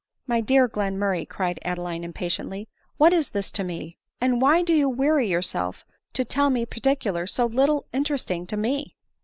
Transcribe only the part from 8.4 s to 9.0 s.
to me?"